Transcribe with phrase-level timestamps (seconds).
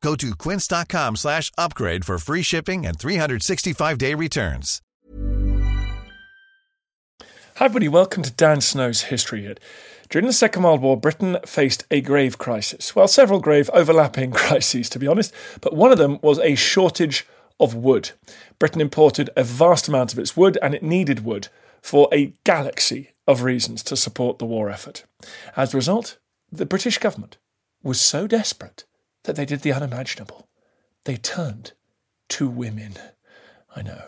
[0.00, 4.80] Go to quince.com slash upgrade for free shipping and 365-day returns.
[7.56, 7.88] Hi, everybody.
[7.88, 9.58] Welcome to Dan Snow's History Hit.
[10.08, 12.94] During the Second World War, Britain faced a grave crisis.
[12.94, 17.26] Well, several grave overlapping crises, to be honest, but one of them was a shortage
[17.58, 18.12] of wood.
[18.60, 21.48] Britain imported a vast amount of its wood, and it needed wood
[21.82, 25.04] for a galaxy of reasons to support the war effort.
[25.56, 26.18] As a result,
[26.52, 27.38] the British government
[27.82, 28.84] was so desperate
[29.28, 30.48] that they did the unimaginable.
[31.04, 31.72] They turned
[32.30, 32.94] to women.
[33.76, 34.04] I know.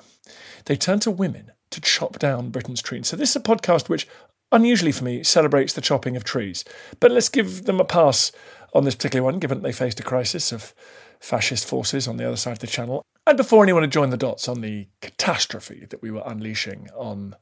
[0.64, 3.08] They turned to women to chop down Britain's trees.
[3.08, 4.08] So, this is a podcast which,
[4.50, 6.64] unusually for me, celebrates the chopping of trees.
[7.00, 8.32] But let's give them a pass
[8.72, 10.74] on this particular one, given that they faced a crisis of
[11.20, 13.04] fascist forces on the other side of the channel.
[13.26, 17.36] And before anyone had joined the dots on the catastrophe that we were unleashing on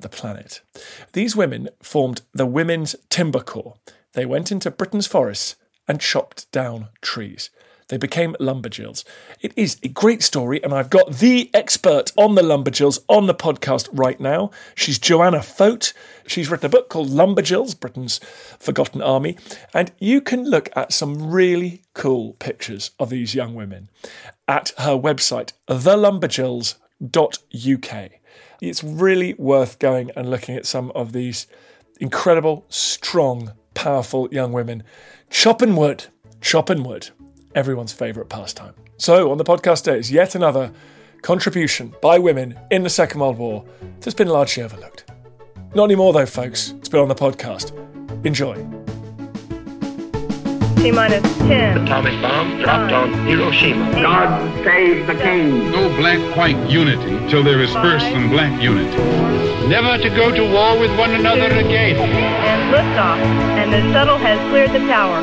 [0.00, 0.62] the planet,
[1.12, 3.76] these women formed the Women's Timber Corps.
[4.14, 5.56] They went into Britain's forests
[5.88, 7.50] and chopped down trees.
[7.88, 9.02] They became lumberjills.
[9.40, 13.34] It is a great story, and I've got the expert on the lumberjills on the
[13.34, 14.50] podcast right now.
[14.74, 15.94] She's Joanna Foat.
[16.26, 18.18] She's written a book called Lumberjills, Britain's
[18.58, 19.38] Forgotten Army,
[19.72, 23.88] and you can look at some really cool pictures of these young women
[24.46, 28.10] at her website, thelumberjills.uk.
[28.60, 31.46] It's really worth going and looking at some of these
[32.00, 34.82] incredible, strong, powerful young women
[35.30, 36.06] chopping wood,
[36.40, 37.10] chopping wood
[37.54, 38.74] everyone's favourite pastime.
[38.96, 40.72] So, on the podcast today yet another
[41.22, 43.64] contribution by women in the Second World War
[44.00, 45.04] that's been largely overlooked.
[45.76, 46.70] Not anymore, though, folks.
[46.78, 47.72] It's been on the podcast.
[48.26, 48.87] Enjoy.
[50.88, 51.82] T minus 10.
[51.82, 53.92] Atomic bomb dropped on Hiroshima.
[54.00, 55.70] God save the king.
[55.70, 58.96] No black-white unity till there is first some black unity.
[59.68, 61.98] Never to go to war with one another again.
[61.98, 63.18] And liftoff.
[63.60, 65.20] And the shuttle has cleared the tower.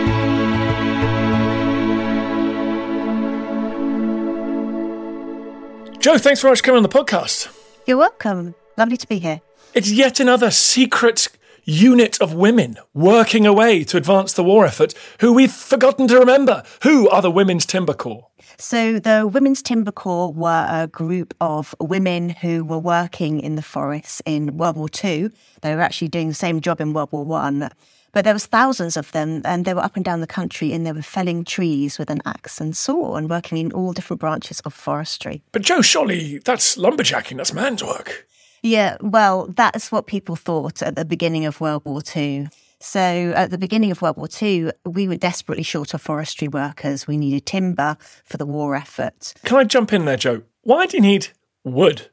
[6.00, 7.48] Joe, thanks very much for coming on the podcast.
[7.88, 8.54] You're welcome.
[8.78, 9.42] Lovely to be here.
[9.74, 11.28] It's yet another secret
[11.66, 16.64] unit of women working away to advance the war effort who we've forgotten to remember.
[16.84, 18.28] Who are the Women's Timber Corps?
[18.58, 23.62] So, the Women's Timber Corps were a group of women who were working in the
[23.62, 25.30] forests in World War II.
[25.62, 27.70] They were actually doing the same job in World War One.
[28.14, 30.86] But there was thousands of them, and they were up and down the country, and
[30.86, 34.62] they were felling trees with an axe and saw, and working in all different branches
[34.62, 35.44] of forestry.
[35.52, 37.36] But Joe, surely that's lumberjacking.
[37.36, 38.26] That's man's work.
[38.66, 42.48] Yeah, well, that's what people thought at the beginning of World War II.
[42.80, 43.00] So,
[43.36, 47.06] at the beginning of World War II, we were desperately short of forestry workers.
[47.06, 49.36] We needed timber for the war effort.
[49.46, 50.42] Can I jump in there, Joe?
[50.64, 51.28] Why do you need
[51.64, 52.10] wood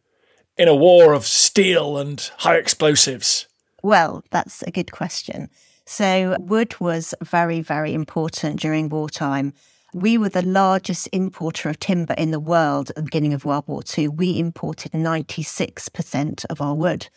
[0.59, 3.47] in a war of steel and high explosives?
[3.83, 5.49] Well, that's a good question.
[5.87, 9.55] So, wood was very, very important during wartime.
[9.95, 13.65] We were the largest importer of timber in the world at the beginning of World
[13.67, 14.09] War II.
[14.09, 17.09] We imported 96% of our wood.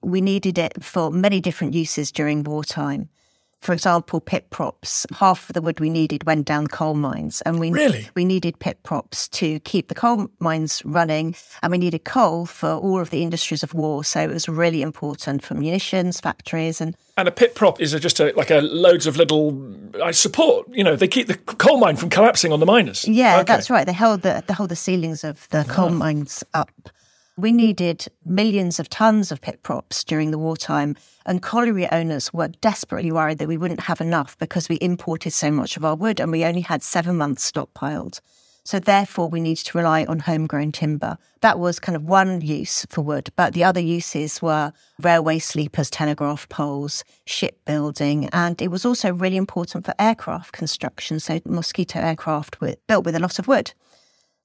[0.00, 3.10] We needed it for many different uses during wartime.
[3.64, 5.06] For example, pit props.
[5.10, 8.06] Half of the wood we needed went down coal mines, and we really?
[8.14, 12.68] we needed pit props to keep the coal mines running, and we needed coal for
[12.74, 14.04] all of the industries of war.
[14.04, 18.00] So it was really important for munitions factories and and a pit prop is a,
[18.00, 19.56] just a, like a loads of little
[20.02, 20.68] I support.
[20.70, 23.06] You know, they keep the coal mine from collapsing on the miners.
[23.06, 23.44] Yeah, Okay.
[23.44, 23.86] that's right.
[23.86, 25.90] They held the they hold the ceilings of the coal ah.
[25.90, 26.70] mines up.
[27.36, 30.94] We needed millions of tons of pit props during the wartime,
[31.26, 35.50] and colliery owners were desperately worried that we wouldn't have enough because we imported so
[35.50, 38.20] much of our wood and we only had seven months stockpiled.
[38.62, 41.18] So therefore, we needed to rely on homegrown timber.
[41.40, 44.72] That was kind of one use for wood, but the other uses were
[45.02, 51.18] railway sleepers, telegraph poles, shipbuilding, and it was also really important for aircraft construction.
[51.18, 53.72] So mosquito aircraft were built with a lot of wood.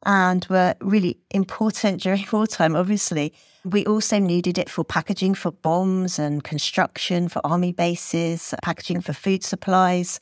[0.06, 3.34] And were really important during wartime, obviously.
[3.66, 9.14] We also needed it for packaging for bombs and construction for army bases, packaging for
[9.14, 10.20] food supplies.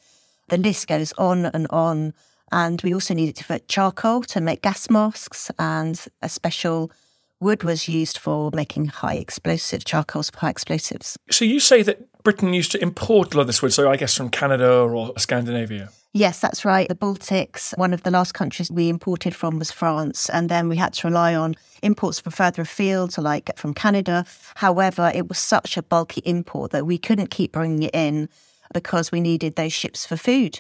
[0.50, 2.14] The list goes on and on.
[2.52, 6.92] And we also needed it for charcoal to make gas masks, and a special
[7.40, 11.18] wood was used for making high explosive charcoals for high explosives.
[11.30, 13.96] So you say that Britain used to import a lot of this wood, so I
[13.96, 15.92] guess from Canada or Scandinavia.
[16.12, 16.86] Yes, that's right.
[16.90, 20.28] The Baltics, one of the last countries we imported from was France.
[20.28, 24.26] And then we had to rely on imports from further afield, so like from Canada.
[24.56, 28.28] However, it was such a bulky import that we couldn't keep bringing it in
[28.74, 30.60] because we needed those ships for food.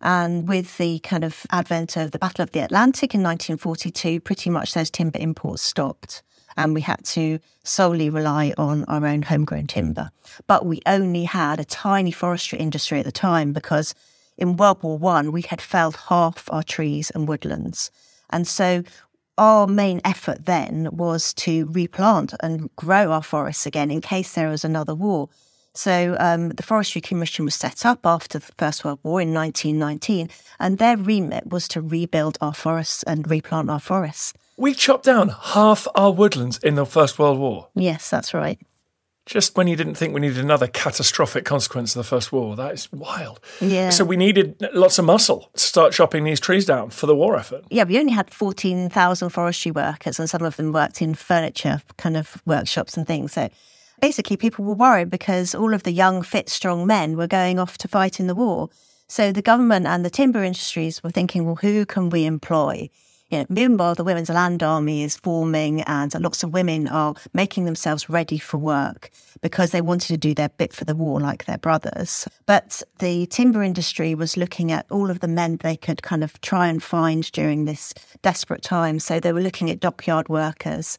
[0.00, 4.50] And with the kind of advent of the Battle of the Atlantic in 1942, pretty
[4.50, 6.22] much those timber imports stopped.
[6.58, 10.10] And we had to solely rely on our own homegrown timber.
[10.46, 13.94] But we only had a tiny forestry industry at the time because
[14.36, 17.90] in World War One, we had felled half our trees and woodlands.
[18.28, 18.82] And so
[19.38, 24.48] our main effort then was to replant and grow our forests again in case there
[24.48, 25.28] was another war.
[25.74, 30.28] So um, the Forestry Commission was set up after the First World War in 1919,
[30.58, 34.34] and their remit was to rebuild our forests and replant our forests.
[34.56, 37.68] We chopped down half our woodlands in the First World War.
[37.74, 38.58] Yes, that's right
[39.28, 42.56] just when you didn't think we needed another catastrophic consequence of the First War.
[42.56, 43.40] That is wild.
[43.60, 43.90] Yeah.
[43.90, 47.36] So we needed lots of muscle to start chopping these trees down for the war
[47.36, 47.64] effort.
[47.70, 52.16] Yeah, we only had 14,000 forestry workers, and some of them worked in furniture kind
[52.16, 53.32] of workshops and things.
[53.32, 53.50] So
[54.00, 57.78] basically, people were worried because all of the young, fit, strong men were going off
[57.78, 58.68] to fight in the war.
[59.06, 62.90] So the government and the timber industries were thinking, well, who can we employ?
[63.30, 67.66] You know, meanwhile, the Women's Land Army is forming, and lots of women are making
[67.66, 69.10] themselves ready for work
[69.42, 72.26] because they wanted to do their bit for the war, like their brothers.
[72.46, 76.40] But the timber industry was looking at all of the men they could kind of
[76.40, 77.92] try and find during this
[78.22, 78.98] desperate time.
[78.98, 80.98] So they were looking at dockyard workers,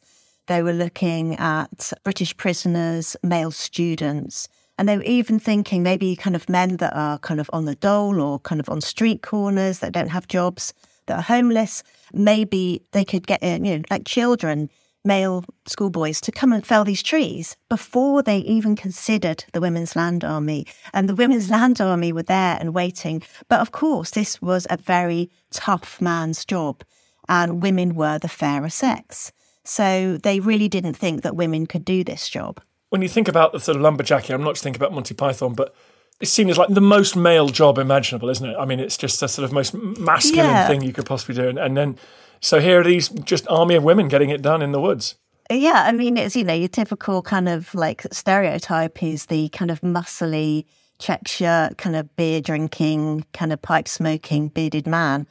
[0.50, 4.48] they were looking at British prisoners, male students.
[4.76, 7.76] And they were even thinking maybe kind of men that are kind of on the
[7.76, 10.74] dole or kind of on street corners that don't have jobs
[11.06, 11.84] that are homeless.
[12.12, 14.70] Maybe they could get, in, you know, like children,
[15.04, 20.24] male schoolboys, to come and fell these trees before they even considered the Women's Land
[20.24, 20.66] Army.
[20.92, 23.22] And the Women's Land Army were there and waiting.
[23.48, 26.82] But of course, this was a very tough man's job,
[27.28, 29.30] and women were the fairer sex.
[29.64, 32.60] So they really didn't think that women could do this job.
[32.88, 35.54] When you think about the sort of lumberjacking, I'm not just thinking about Monty Python,
[35.54, 35.74] but
[36.20, 38.56] it's seen as like the most male job imaginable, isn't it?
[38.58, 40.66] I mean, it's just the sort of most masculine yeah.
[40.66, 41.48] thing you could possibly do.
[41.48, 41.98] And, and, then,
[42.40, 45.16] so here are these just army of women getting it done in the woods.
[45.50, 49.70] Yeah, I mean, it's, you know, your typical kind of like stereotype is the kind
[49.70, 50.64] of muscly
[50.98, 55.26] check shirt, kind of beer drinking, kind of pipe smoking, bearded man.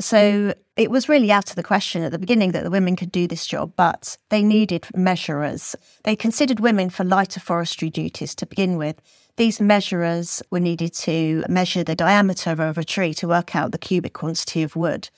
[0.00, 3.12] So it was really out of the question at the beginning that the women could
[3.12, 5.76] do this job, but they needed measurers.
[6.02, 9.00] They considered women for lighter forestry duties to begin with.
[9.36, 13.78] These measurers were needed to measure the diameter of a tree to work out the
[13.78, 15.10] cubic quantity of wood.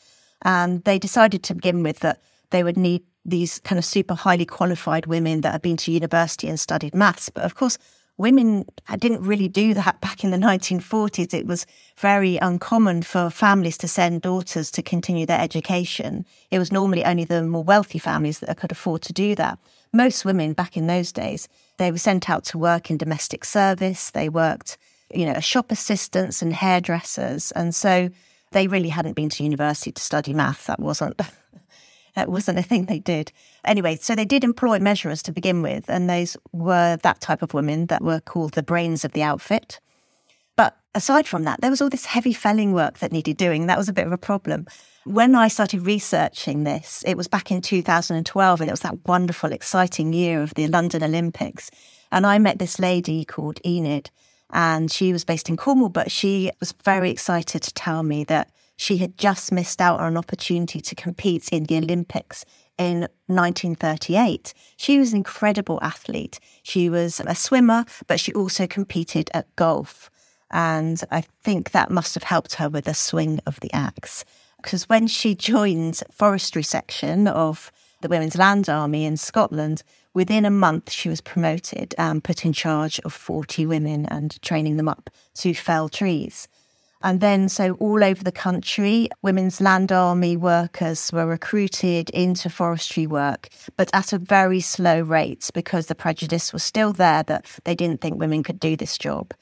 [0.42, 2.20] And they decided to begin with that
[2.50, 6.48] they would need these kind of super highly qualified women that had been to university
[6.48, 7.28] and studied maths.
[7.28, 7.78] But of course,
[8.18, 8.64] women
[8.98, 11.34] didn't really do that back in the 1940s.
[11.34, 11.66] It was
[11.96, 16.24] very uncommon for families to send daughters to continue their education.
[16.50, 19.58] It was normally only the more wealthy families that could afford to do that.
[19.92, 24.10] Most women back in those days, they were sent out to work in domestic service.
[24.10, 24.78] They worked,
[25.14, 27.52] you know, as shop assistants and hairdressers.
[27.52, 28.08] And so
[28.52, 30.66] they really hadn't been to university to study math.
[30.66, 31.20] That wasn't
[32.16, 33.30] that wasn't a thing they did.
[33.64, 37.54] Anyway, so they did employ measurers to begin with, and those were that type of
[37.54, 39.78] women that were called the brains of the outfit.
[40.56, 43.66] But aside from that, there was all this heavy felling work that needed doing.
[43.66, 44.66] That was a bit of a problem.
[45.04, 49.52] When I started researching this, it was back in 2012, and it was that wonderful,
[49.52, 51.70] exciting year of the London Olympics.
[52.10, 54.10] And I met this lady called Enid,
[54.50, 58.50] and she was based in Cornwall, but she was very excited to tell me that
[58.76, 62.44] she had just missed out on an opportunity to compete in the Olympics
[62.78, 64.52] in 1938.
[64.76, 66.38] She was an incredible athlete.
[66.62, 70.10] She was a swimmer, but she also competed at golf.
[70.50, 74.24] And I think that must have helped her with the swing of the axe.
[74.62, 80.50] Because when she joined forestry section of the Women's Land Army in Scotland, within a
[80.50, 85.10] month she was promoted and put in charge of 40 women and training them up
[85.36, 86.46] to fell trees.
[87.06, 93.06] And then, so all over the country, Women's Land Army workers were recruited into forestry
[93.06, 97.76] work, but at a very slow rate because the prejudice was still there that they
[97.76, 99.32] didn't think women could do this job.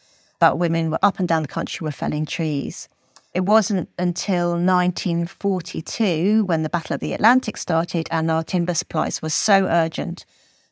[0.40, 2.86] But women were up and down the country were felling trees.
[3.32, 9.22] It wasn't until 1942 when the Battle of the Atlantic started and our timber supplies
[9.22, 10.26] were so urgent.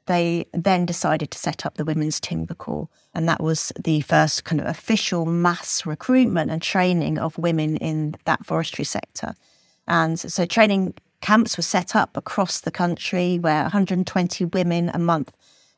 [0.07, 2.89] They then decided to set up the Women's Timber Corps.
[3.15, 8.15] And that was the first kind of official mass recruitment and training of women in
[8.25, 9.35] that forestry sector.
[9.87, 15.33] And so training camps were set up across the country where 120 women a month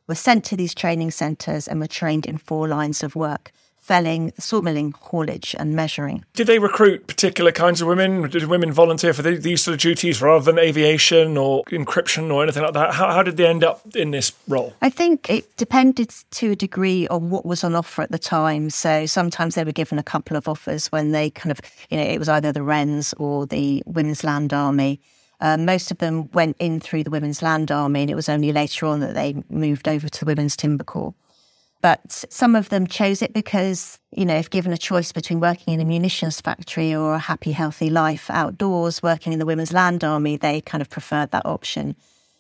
[0.06, 3.52] were sent to these training centres and were trained in four lines of work
[3.84, 6.24] felling, sawmilling, haulage, and measuring.
[6.32, 8.26] Did they recruit particular kinds of women?
[8.30, 12.42] Did women volunteer for the, these sort of duties rather than aviation or encryption or
[12.42, 12.94] anything like that?
[12.94, 14.72] How, how did they end up in this role?
[14.80, 18.70] I think it depended to a degree on what was on offer at the time.
[18.70, 21.60] So sometimes they were given a couple of offers when they kind of,
[21.90, 24.98] you know, it was either the Wrens or the Women's Land Army.
[25.42, 28.50] Uh, most of them went in through the Women's Land Army, and it was only
[28.50, 31.12] later on that they moved over to the Women's Timber Corps.
[31.84, 35.74] But some of them chose it because, you know, if given a choice between working
[35.74, 40.02] in a munitions factory or a happy, healthy life outdoors, working in the Women's Land
[40.02, 41.94] Army, they kind of preferred that option.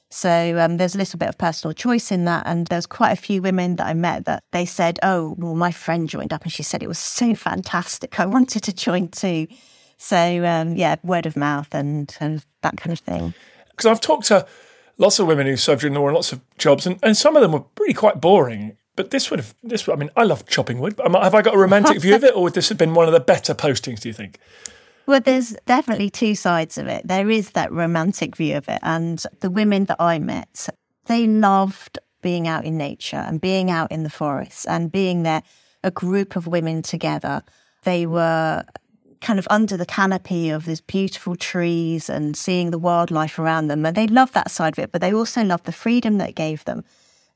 [0.08, 2.46] So um, there's a little bit of personal choice in that.
[2.46, 5.72] And there's quite a few women that I met that they said, oh, well, my
[5.72, 8.18] friend joined up and she said it was so fantastic.
[8.18, 9.46] I wanted to join too.
[9.98, 13.34] So, um, yeah, word of mouth and, and that kind of thing.
[13.72, 14.46] Because I've talked to
[14.96, 17.36] lots of women who served during the war in lots of jobs, and, and some
[17.36, 18.78] of them were really quite boring.
[18.96, 19.88] But this would have this.
[19.88, 21.00] I mean, I love chopping wood.
[21.02, 23.12] Have I got a romantic view of it, or would this have been one of
[23.12, 24.00] the better postings?
[24.00, 24.38] Do you think?
[25.06, 27.06] Well, there's definitely two sides of it.
[27.06, 30.68] There is that romantic view of it, and the women that I met,
[31.06, 35.42] they loved being out in nature and being out in the forest and being there,
[35.82, 37.42] a group of women together.
[37.82, 38.64] They were
[39.20, 43.84] kind of under the canopy of these beautiful trees and seeing the wildlife around them.
[43.84, 46.34] And they loved that side of it, but they also loved the freedom that it
[46.34, 46.84] gave them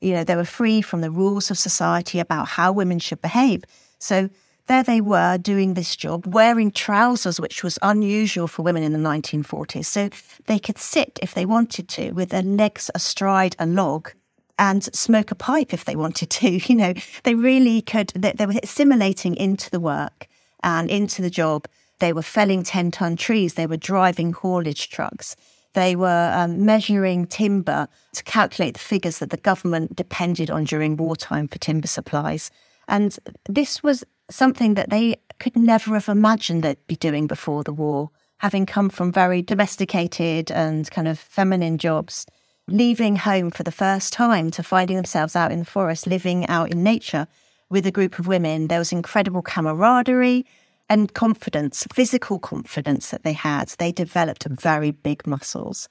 [0.01, 3.63] you know, they were free from the rules of society about how women should behave.
[3.99, 4.29] So
[4.67, 8.99] there they were doing this job, wearing trousers, which was unusual for women in the
[8.99, 9.85] 1940s.
[9.85, 10.09] So
[10.45, 14.11] they could sit if they wanted to with their legs astride a log
[14.59, 16.49] and smoke a pipe if they wanted to.
[16.69, 20.27] You know, they really could, they, they were assimilating into the work
[20.61, 21.67] and into the job.
[21.97, 25.35] They were felling 10 ton trees, they were driving haulage trucks.
[25.73, 30.97] They were um, measuring timber to calculate the figures that the government depended on during
[30.97, 32.49] wartime for timber supplies.
[32.87, 37.73] And this was something that they could never have imagined they'd be doing before the
[37.73, 38.09] war,
[38.39, 42.25] having come from very domesticated and kind of feminine jobs,
[42.67, 46.71] leaving home for the first time to finding themselves out in the forest, living out
[46.71, 47.27] in nature
[47.69, 48.67] with a group of women.
[48.67, 50.45] There was incredible camaraderie
[50.89, 53.69] and confidence, physical confidence that they had.
[53.77, 55.87] They developed very big muscles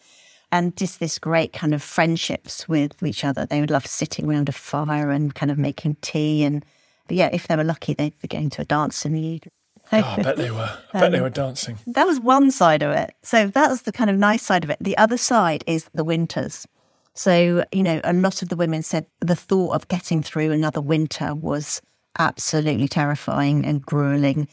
[0.51, 3.47] and just this great kind of friendships with each other.
[3.47, 6.43] They would love sitting around a fire and kind of making tea.
[6.43, 6.65] And
[7.09, 9.53] yeah, if they were lucky, they'd be going to a dance in the evening.
[9.91, 10.71] Oh, I bet they were.
[10.93, 11.79] I bet um, they were dancing.
[11.87, 13.15] That was one side of it.
[13.23, 14.79] So that was the kind of nice side of it.
[14.81, 16.67] The other side is the winters.
[17.15, 20.81] So, you know, a lot of the women said the thought of getting through another
[20.81, 21.81] winter was
[22.19, 24.49] absolutely terrifying and grueling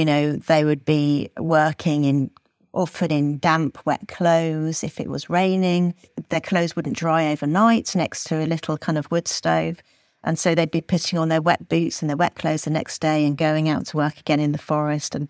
[0.00, 2.30] you know, they would be working in
[2.72, 4.82] often in damp, wet clothes.
[4.82, 5.94] If it was raining,
[6.30, 9.82] their clothes wouldn't dry overnight next to a little kind of wood stove.
[10.24, 13.02] And so they'd be putting on their wet boots and their wet clothes the next
[13.02, 15.14] day and going out to work again in the forest.
[15.14, 15.28] And,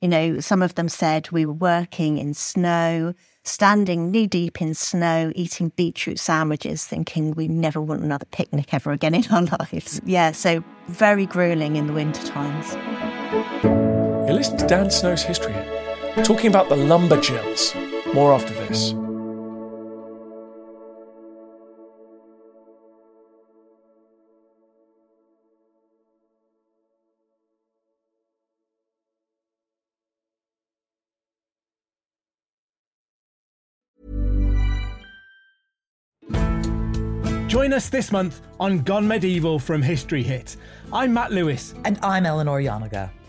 [0.00, 4.74] you know, some of them said we were working in snow, standing knee deep in
[4.74, 10.00] snow, eating beetroot sandwiches, thinking we never want another picnic ever again in our lives.
[10.04, 12.76] Yeah, so very grueling in the winter times.
[14.42, 17.76] You're to Dan Snow's History Hit, talking about the lumberjills.
[18.12, 18.90] More after this.
[37.48, 40.56] Join us this month on Gone Medieval from History Hit.
[40.92, 41.74] I'm Matt Lewis.
[41.84, 43.10] And I'm Eleanor Janega.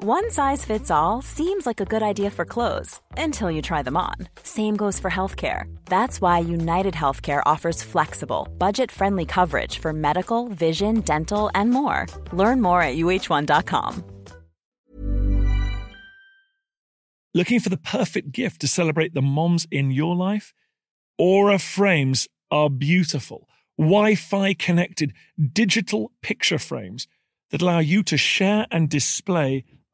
[0.00, 3.96] One size fits all seems like a good idea for clothes until you try them
[3.96, 4.14] on.
[4.44, 5.64] Same goes for healthcare.
[5.86, 12.06] That's why United Healthcare offers flexible, budget friendly coverage for medical, vision, dental, and more.
[12.32, 14.04] Learn more at uhone.com.
[17.34, 20.54] Looking for the perfect gift to celebrate the moms in your life?
[21.18, 25.12] Aura frames are beautiful, Wi Fi connected
[25.52, 27.08] digital picture frames
[27.50, 29.64] that allow you to share and display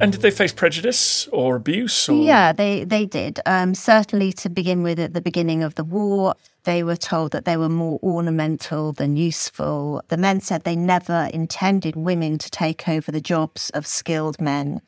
[0.00, 2.08] And did they face prejudice or abuse?
[2.08, 2.22] Or?
[2.22, 3.38] Yeah, they, they did.
[3.44, 7.44] Um, certainly, to begin with, at the beginning of the war, they were told that
[7.44, 10.02] they were more ornamental than useful.
[10.08, 14.80] The men said they never intended women to take over the jobs of skilled men.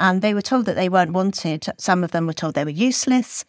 [0.00, 1.66] And they were told that they weren't wanted.
[1.78, 3.44] Some of them were told they were useless.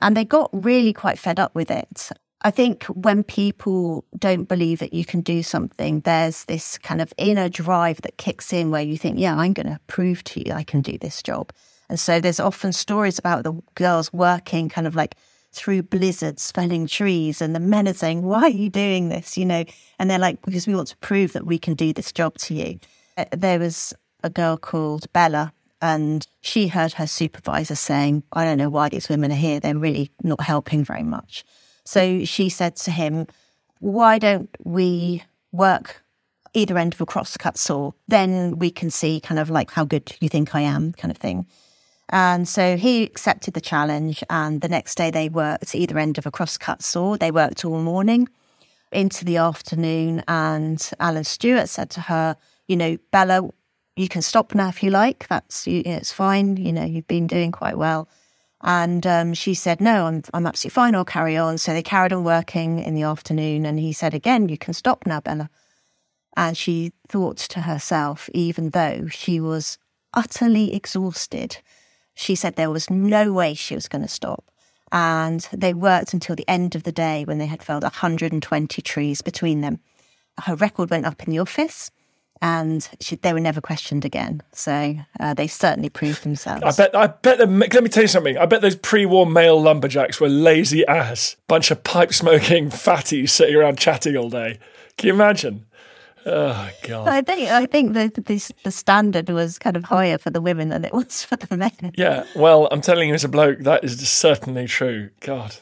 [0.00, 2.10] And they got really quite fed up with it.
[2.42, 7.12] I think when people don't believe that you can do something, there's this kind of
[7.16, 10.52] inner drive that kicks in where you think, yeah, I'm going to prove to you
[10.52, 11.52] I can do this job.
[11.88, 15.16] And so there's often stories about the girls working kind of like
[15.52, 19.38] through blizzards, felling trees, and the men are saying, Why are you doing this?
[19.38, 19.64] You know,
[19.98, 22.54] and they're like, Because we want to prove that we can do this job to
[22.54, 22.78] you.
[23.16, 28.58] Uh, there was a girl called Bella, and she heard her supervisor saying, I don't
[28.58, 29.60] know why these women are here.
[29.60, 31.44] They're really not helping very much.
[31.86, 33.26] So she said to him,
[33.78, 36.02] Why don't we work
[36.52, 37.92] either end of a crosscut saw?
[38.08, 41.16] Then we can see kind of like how good you think I am, kind of
[41.16, 41.46] thing.
[42.08, 44.22] And so he accepted the challenge.
[44.28, 47.16] And the next day they worked either end of a crosscut saw.
[47.16, 48.28] They worked all morning
[48.92, 50.22] into the afternoon.
[50.26, 53.48] And Alan Stewart said to her, You know, Bella,
[53.94, 55.26] you can stop now if you like.
[55.28, 56.56] That's you, it's fine.
[56.56, 58.08] You know, you've been doing quite well.
[58.66, 60.96] And um, she said, No, I'm, I'm absolutely fine.
[60.96, 61.56] I'll carry on.
[61.56, 63.64] So they carried on working in the afternoon.
[63.64, 65.48] And he said, Again, you can stop now, Bella.
[66.36, 69.78] And she thought to herself, even though she was
[70.12, 71.58] utterly exhausted,
[72.14, 74.50] she said there was no way she was going to stop.
[74.90, 79.22] And they worked until the end of the day when they had felled 120 trees
[79.22, 79.78] between them.
[80.44, 81.90] Her record went up in the office
[82.42, 84.42] and she, they were never questioned again.
[84.52, 86.62] So uh, they certainly proved themselves.
[86.62, 86.96] I bet.
[86.96, 87.38] I bet.
[87.38, 88.36] Let me tell you something.
[88.38, 93.56] I bet those pre-war male lumberjacks were lazy ass bunch of pipe smoking fatties sitting
[93.56, 94.58] around chatting all day.
[94.96, 95.66] Can you imagine?
[96.28, 97.06] Oh God!
[97.06, 100.70] I think I think the, the the standard was kind of higher for the women
[100.70, 101.92] than it was for the men.
[101.96, 105.10] Yeah, well, I'm telling you, as a bloke, that is certainly true.
[105.20, 105.56] God,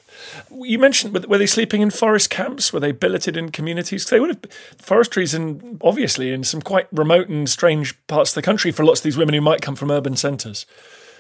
[0.51, 2.73] you mentioned were they sleeping in forest camps?
[2.73, 4.07] Were they billeted in communities?
[4.07, 8.43] They would have forestries and obviously in some quite remote and strange parts of the
[8.43, 10.65] country for lots of these women who might come from urban centres.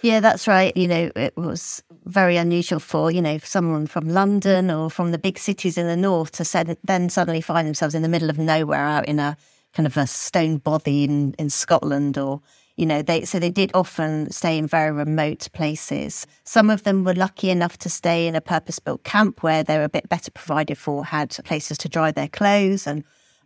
[0.05, 0.77] Yeah, that's right.
[0.77, 5.19] You know, it was very unusual for, you know, someone from London or from the
[5.19, 8.85] big cities in the north to then suddenly find themselves in the middle of nowhere
[8.85, 9.35] out in a
[9.73, 12.43] kind of a stone bothy in, in Scotland or,
[12.77, 16.27] you know, they so they did often stay in very remote places.
[16.45, 19.85] Some of them were lucky enough to stay in a purpose-built camp where they were
[19.85, 23.05] a bit better provided for, had places to dry their clothes and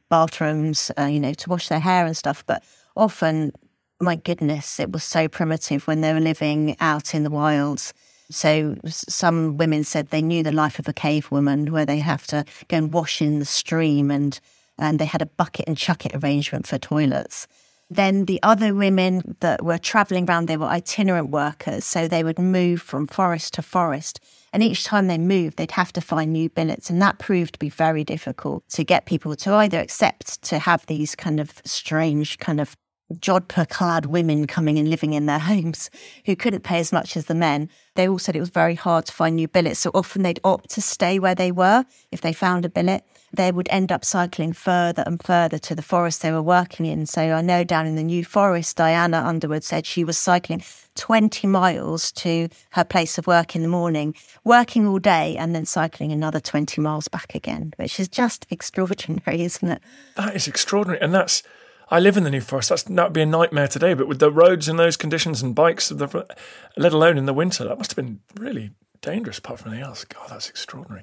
[0.08, 2.44] bathrooms, uh, you know, to wash their hair and stuff.
[2.46, 2.64] But
[2.96, 3.52] often
[4.00, 7.92] my goodness, it was so primitive when they were living out in the wilds.
[8.30, 12.26] So some women said they knew the life of a cave woman, where they have
[12.28, 14.38] to go and wash in the stream, and
[14.78, 17.48] and they had a bucket and chuck it arrangement for toilets.
[17.90, 22.38] Then the other women that were traveling around, they were itinerant workers, so they would
[22.38, 24.20] move from forest to forest.
[24.52, 26.90] And each time they moved, they'd have to find new billets.
[26.90, 30.84] And that proved to be very difficult to get people to either accept to have
[30.86, 32.76] these kind of strange, kind of
[33.14, 35.90] jodhpur clad women coming and living in their homes
[36.26, 37.68] who couldn't pay as much as the men.
[37.94, 39.80] They all said it was very hard to find new billets.
[39.80, 43.04] So often they'd opt to stay where they were if they found a billet.
[43.32, 47.06] They would end up cycling further and further to the forest they were working in.
[47.06, 50.62] So I know down in the New Forest, Diana Underwood said she was cycling
[50.94, 55.64] 20 miles to her place of work in the morning, working all day, and then
[55.64, 59.82] cycling another 20 miles back again, which is just extraordinary, isn't it?
[60.16, 61.00] That is extraordinary.
[61.00, 61.42] And that's,
[61.90, 62.68] I live in the New Forest.
[62.68, 63.94] That's, that would be a nightmare today.
[63.94, 67.78] But with the roads in those conditions and bikes, let alone in the winter, that
[67.78, 68.70] must have been really
[69.00, 70.04] dangerous apart from anything else.
[70.04, 71.02] God, that's extraordinary.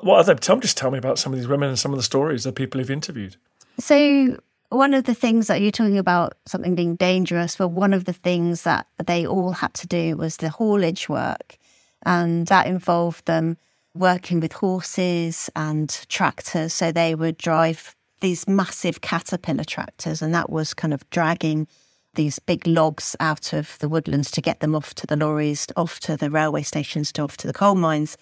[0.00, 2.02] What other, tell, just tell me about some of these women and some of the
[2.02, 3.36] stories the people you've interviewed.
[3.78, 4.38] So,
[4.70, 8.14] one of the things that you're talking about something being dangerous, well, one of the
[8.14, 11.58] things that they all had to do was the haulage work.
[12.04, 13.58] And that involved them
[13.94, 16.72] working with horses and tractors.
[16.72, 21.68] So they would drive these massive caterpillar tractors, and that was kind of dragging
[22.14, 26.00] these big logs out of the woodlands to get them off to the lorries, off
[26.00, 28.16] to the railway stations, to off to the coal mines.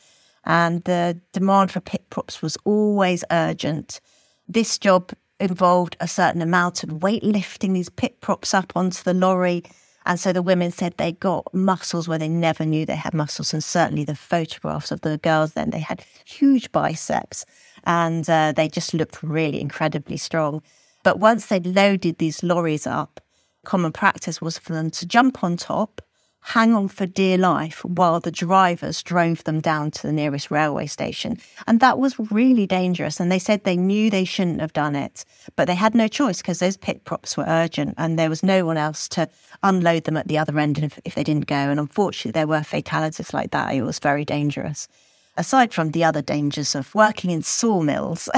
[0.45, 4.01] And the demand for pit props was always urgent.
[4.49, 9.15] This job involved a certain amount of weight lifting these pit props up onto the
[9.15, 9.65] lorry.
[10.11, 13.53] And so the women said they got muscles where they never knew they had muscles.
[13.53, 17.47] And certainly the photographs of the girls then, they had huge biceps
[17.85, 20.63] and uh, they just looked really incredibly strong.
[21.05, 23.21] But once they'd loaded these lorries up,
[23.65, 26.03] common practice was for them to jump on top
[26.43, 30.87] hang on for dear life while the drivers drove them down to the nearest railway
[30.87, 31.39] station.
[31.67, 33.21] And that was really dangerous.
[33.21, 35.25] And they said they knew they shouldn't have done it,
[35.57, 38.65] but they had no choice because those pit props were urgent and there was no
[38.65, 39.29] one else to
[39.63, 41.55] unload them at the other end if, if they didn't go.
[41.55, 43.75] And unfortunately, there were fatalities like that.
[43.75, 44.89] It was very dangerous.
[45.37, 48.29] Aside from the other dangers of working in sawmills,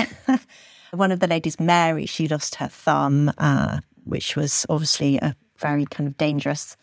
[0.92, 5.86] one of the ladies, Mary, she lost her thumb, uh, which was obviously a very
[5.86, 6.76] kind of dangerous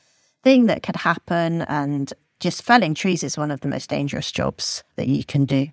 [0.43, 1.62] thing that could happen.
[1.63, 5.67] And just felling trees is one of the most dangerous jobs that you can do.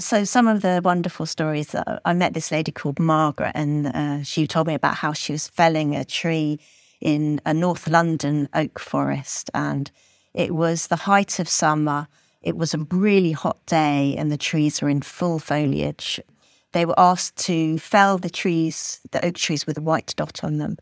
[0.00, 4.22] So, some of the wonderful stories that I met this lady called Margaret, and uh,
[4.22, 6.60] she told me about how she was felling a tree
[7.00, 9.50] in a North London oak forest.
[9.54, 9.90] And
[10.34, 12.06] it was the height of summer.
[12.42, 16.20] It was a really hot day, and the trees were in full foliage.
[16.72, 20.58] They were asked to fell the trees, the oak trees with a white dot on
[20.58, 20.76] them.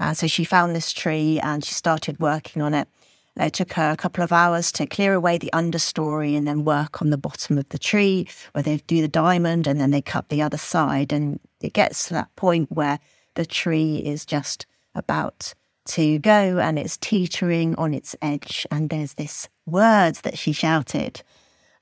[0.00, 2.88] Uh, so she found this tree and she started working on it.
[3.36, 7.00] It took her a couple of hours to clear away the understory and then work
[7.00, 10.28] on the bottom of the tree where they do the diamond and then they cut
[10.28, 11.12] the other side.
[11.12, 12.98] And it gets to that point where
[13.34, 15.54] the tree is just about
[15.86, 18.66] to go and it's teetering on its edge.
[18.70, 21.22] And there's this word that she shouted,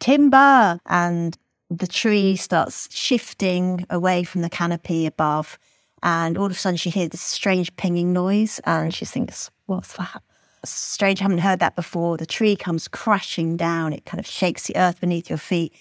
[0.01, 0.81] timber.
[0.87, 1.37] And
[1.71, 5.59] the tree starts shifting away from the canopy above
[6.03, 9.97] and all of a sudden, she hears this strange pinging noise and she thinks, What's
[9.97, 10.23] that?
[10.65, 12.17] Strange, I haven't heard that before.
[12.17, 15.73] The tree comes crashing down, it kind of shakes the earth beneath your feet.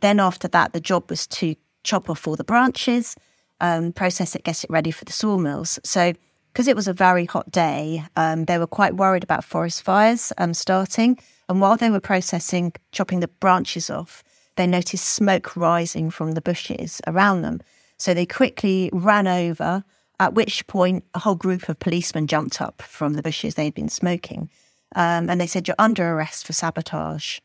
[0.00, 3.16] Then, after that, the job was to chop off all the branches,
[3.60, 5.78] um, process it, get it ready for the sawmills.
[5.84, 6.12] So,
[6.52, 10.32] because it was a very hot day, um, they were quite worried about forest fires
[10.38, 11.18] um, starting.
[11.48, 14.24] And while they were processing, chopping the branches off,
[14.56, 17.60] they noticed smoke rising from the bushes around them.
[18.00, 19.84] So they quickly ran over,
[20.18, 23.90] at which point a whole group of policemen jumped up from the bushes they'd been
[23.90, 24.48] smoking.
[24.96, 27.40] Um, and they said, You're under arrest for sabotage.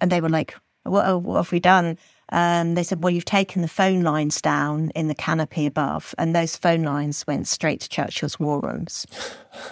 [0.00, 1.98] And they were like, What, what have we done?
[2.30, 6.14] Um, they said, Well, you've taken the phone lines down in the canopy above.
[6.16, 9.06] And those phone lines went straight to Churchill's war rooms.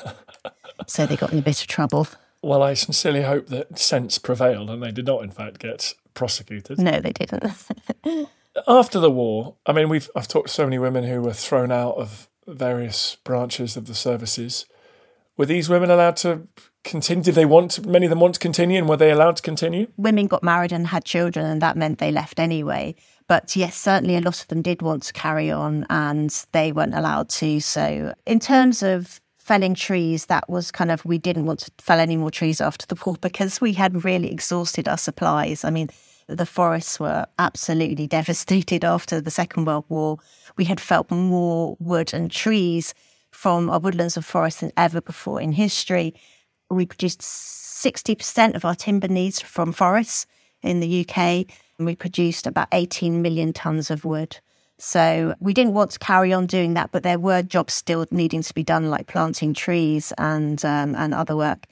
[0.87, 2.07] so they got in a bit of trouble.
[2.43, 6.79] Well, I sincerely hope that sense prevailed and they did not, in fact, get prosecuted.
[6.79, 7.53] No, they didn't.
[8.67, 11.73] after the war, I mean, we've I've talked to so many women who were thrown
[11.73, 14.67] out of various branches of the services.
[15.37, 16.47] Were these women allowed to
[16.85, 17.23] continue?
[17.23, 19.43] Did they want to, many of them want to continue, and were they allowed to
[19.43, 19.89] continue?
[19.97, 22.95] Women got married and had children, and that meant they left anyway.
[23.29, 26.95] But yes, certainly a lot of them did want to carry on, and they weren't
[26.95, 27.61] allowed to.
[27.61, 32.01] So, in terms of felling trees, that was kind of we didn't want to fell
[32.01, 35.65] any more trees after the war because we had really exhausted our supplies.
[35.65, 35.91] I mean,
[36.29, 40.19] the forests were absolutely devastated after the Second World War.
[40.57, 42.95] We had felt more wood and trees
[43.31, 46.15] from our woodlands and forests than ever before in history.
[46.71, 50.27] We produced 60% of our timber needs from forests
[50.63, 51.19] in the UK,
[51.79, 54.39] and we produced about 18 million tonnes of wood.
[54.79, 58.43] So we didn't want to carry on doing that, but there were jobs still needing
[58.43, 61.67] to be done, like planting trees and um, and other work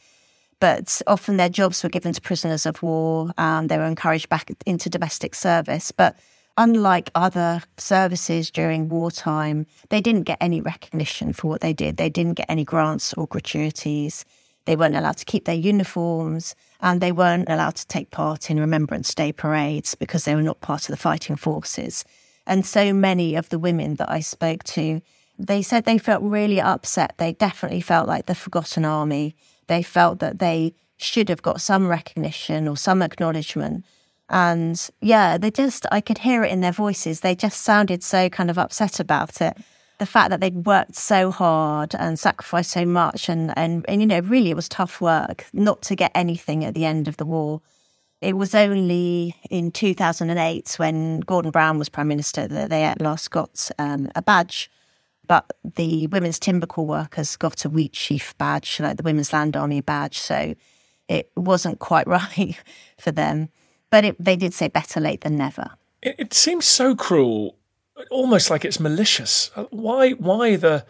[0.64, 4.50] but often their jobs were given to prisoners of war and they were encouraged back
[4.64, 5.92] into domestic service.
[5.92, 6.16] But
[6.56, 11.98] unlike other services during wartime, they didn't get any recognition for what they did.
[11.98, 14.24] They didn't get any grants or gratuities.
[14.64, 18.58] They weren't allowed to keep their uniforms and they weren't allowed to take part in
[18.58, 22.06] Remembrance Day parades because they were not part of the fighting forces.
[22.46, 25.02] And so many of the women that I spoke to,
[25.38, 27.16] they said they felt really upset.
[27.18, 31.88] They definitely felt like the forgotten army They felt that they should have got some
[31.88, 33.84] recognition or some acknowledgement.
[34.30, 37.20] And yeah, they just, I could hear it in their voices.
[37.20, 39.56] They just sounded so kind of upset about it.
[39.98, 44.06] The fact that they'd worked so hard and sacrificed so much, and, and, and you
[44.06, 47.24] know, really it was tough work not to get anything at the end of the
[47.24, 47.60] war.
[48.20, 53.30] It was only in 2008 when Gordon Brown was Prime Minister that they at last
[53.30, 54.70] got um, a badge.
[55.26, 59.80] But the Women's Timber Corps workers got a Wheatsheaf badge, like the Women's Land Army
[59.80, 60.18] badge.
[60.18, 60.54] So
[61.08, 62.56] it wasn't quite right
[62.98, 63.48] for them.
[63.90, 65.70] But it, they did say better late than never.
[66.02, 67.56] It, it seems so cruel,
[68.10, 69.50] almost like it's malicious.
[69.56, 70.12] Uh, why?
[70.12, 70.84] Why the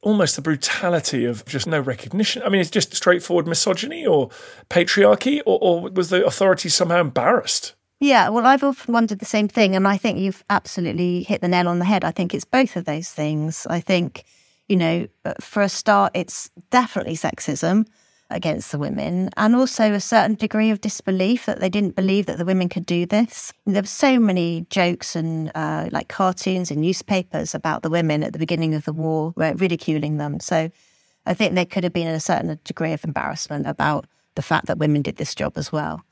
[0.00, 2.42] almost the brutality of just no recognition?
[2.42, 4.30] I mean, it's just straightforward misogyny or
[4.68, 7.74] patriarchy, or, or was the authority somehow embarrassed?
[8.02, 11.46] Yeah, well, I've often wondered the same thing, and I think you've absolutely hit the
[11.46, 12.02] nail on the head.
[12.02, 13.64] I think it's both of those things.
[13.70, 14.24] I think,
[14.66, 15.06] you know,
[15.40, 17.86] for a start, it's definitely sexism
[18.28, 22.38] against the women and also a certain degree of disbelief that they didn't believe that
[22.38, 23.52] the women could do this.
[23.66, 28.32] There were so many jokes and uh, like cartoons in newspapers about the women at
[28.32, 30.40] the beginning of the war, ridiculing them.
[30.40, 30.70] So
[31.24, 34.78] I think there could have been a certain degree of embarrassment about the fact that
[34.78, 36.02] women did this job as well.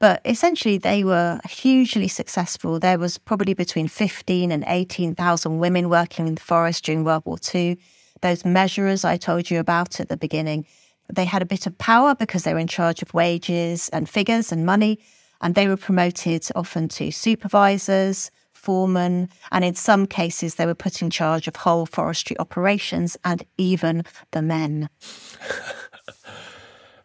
[0.00, 2.80] But essentially, they were hugely successful.
[2.80, 7.36] There was probably between 15 and 18,000 women working in the forest during World War
[7.54, 7.78] II.
[8.22, 10.64] Those measurers I told you about at the beginning,
[11.12, 14.50] they had a bit of power because they were in charge of wages and figures
[14.50, 14.98] and money,
[15.42, 21.02] and they were promoted often to supervisors, foremen, and in some cases, they were put
[21.02, 24.88] in charge of whole forestry operations and even the men.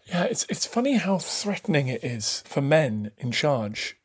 [0.06, 3.98] yeah, it's it's funny how threatening it is for men in charge.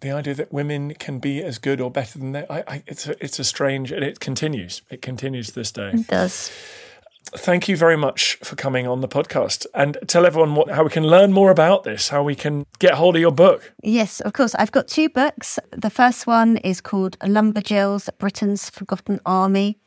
[0.00, 3.06] The idea that women can be as good or better than they, I, I, it's
[3.08, 4.82] a, it's a strange, and it continues.
[4.90, 5.90] It continues this day.
[5.94, 6.50] It does
[7.34, 10.90] thank you very much for coming on the podcast and tell everyone what, how we
[10.90, 13.72] can learn more about this, how we can get hold of your book.
[13.82, 14.54] Yes, of course.
[14.54, 15.58] I've got two books.
[15.72, 19.78] The first one is called Lumberjills Britain's Forgotten Army.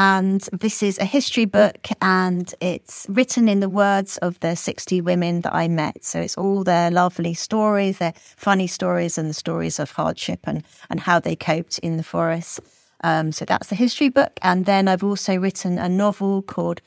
[0.00, 5.00] And this is a history book and it's written in the words of the 60
[5.00, 6.04] women that I met.
[6.04, 10.62] So it's all their lovely stories, their funny stories, and the stories of hardship and,
[10.88, 12.60] and how they coped in the forest.
[13.02, 14.38] Um, so that's the history book.
[14.40, 16.80] And then I've also written a novel called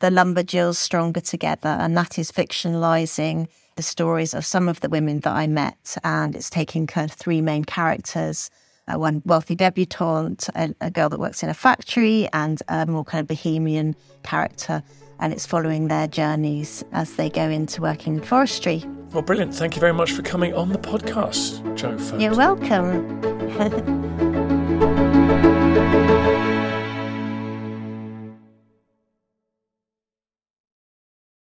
[0.00, 5.20] The Lumberjills Stronger Together, and that is fictionalizing the stories of some of the women
[5.20, 5.96] that I met.
[6.02, 8.50] And it's taking kind of three main characters
[8.88, 13.04] Uh, one wealthy debutante, a, a girl that works in a factory, and a more
[13.04, 14.82] kind of bohemian character.
[15.18, 18.84] And it's following their journeys as they go into working in forestry.
[19.12, 19.54] Well, brilliant.
[19.54, 21.96] Thank you very much for coming on the podcast, Joe.
[22.18, 24.22] You're welcome.